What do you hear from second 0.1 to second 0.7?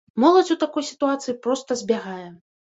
Моладзь у